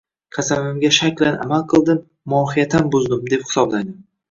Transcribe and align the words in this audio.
Qasamimga 0.35 0.89
shaklan 0.99 1.37
amal 1.43 1.61
qildim, 1.75 2.01
mohiyatan 2.35 2.91
buzdim, 2.99 3.25
deb 3.37 3.47
hisoblaydi 3.49 3.97